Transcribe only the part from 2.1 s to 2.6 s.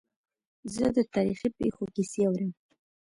اورم.